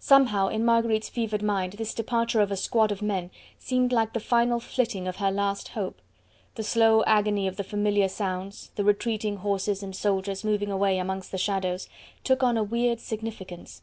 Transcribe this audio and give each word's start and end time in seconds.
Somehow 0.00 0.48
in 0.48 0.64
Marguerite's 0.64 1.10
fevered 1.10 1.42
mind 1.42 1.74
this 1.74 1.92
departure 1.92 2.40
of 2.40 2.50
a 2.50 2.56
squad 2.56 2.90
of 2.90 3.02
men 3.02 3.30
seemed 3.58 3.92
like 3.92 4.14
the 4.14 4.18
final 4.18 4.60
flitting 4.60 5.06
of 5.06 5.16
her 5.16 5.30
last 5.30 5.68
hope; 5.74 6.00
the 6.54 6.62
slow 6.62 7.04
agony 7.04 7.46
of 7.46 7.58
the 7.58 7.62
familiar 7.64 8.08
sounds, 8.08 8.70
the 8.76 8.84
retreating 8.84 9.36
horses 9.36 9.82
and 9.82 9.94
soldiers 9.94 10.42
moving 10.42 10.70
away 10.70 10.96
amongst 10.98 11.32
the 11.32 11.36
shadows, 11.36 11.86
took 12.24 12.42
on 12.42 12.56
a 12.56 12.64
weird 12.64 12.98
significance. 12.98 13.82